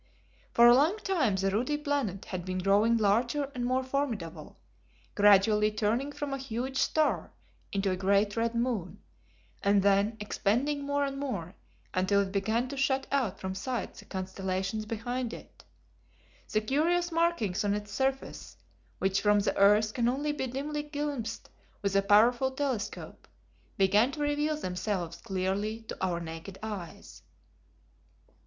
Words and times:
For 0.55 0.65
a 0.65 0.73
long 0.73 0.97
time 0.97 1.35
the 1.35 1.51
ruddy 1.51 1.77
planet 1.77 2.25
had 2.25 2.43
been 2.43 2.57
growing 2.57 2.97
larger 2.97 3.51
and 3.53 3.63
more 3.63 3.83
formidable, 3.83 4.57
gradually 5.13 5.69
turning 5.69 6.11
from 6.11 6.33
a 6.33 6.39
huge 6.39 6.77
star 6.77 7.31
into 7.71 7.91
a 7.91 7.95
great 7.95 8.35
red 8.35 8.55
moon, 8.55 8.99
and 9.61 9.83
then 9.83 10.17
expanding 10.19 10.87
more 10.87 11.05
and 11.05 11.19
more 11.19 11.53
until 11.93 12.21
it 12.21 12.31
began 12.31 12.67
to 12.69 12.77
shut 12.77 13.05
out 13.11 13.39
from 13.39 13.53
sight 13.53 13.93
the 13.93 14.05
constellations 14.05 14.87
behind 14.87 15.33
it. 15.33 15.63
The 16.51 16.61
curious 16.61 17.11
markings 17.11 17.63
on 17.63 17.75
its 17.75 17.91
surface, 17.91 18.57
which 18.97 19.21
from 19.21 19.41
the 19.41 19.55
earth 19.55 19.93
can 19.93 20.09
only 20.09 20.31
be 20.31 20.47
dimly 20.47 20.81
glimpsed 20.81 21.47
with 21.83 21.95
a 21.95 22.01
powerful 22.01 22.49
telescope, 22.49 23.27
began 23.77 24.11
to 24.13 24.21
reveal 24.21 24.57
themselves 24.57 25.17
clearly 25.17 25.81
to 25.81 25.97
our 26.03 26.19
naked 26.19 26.57
eyes. 26.63 27.21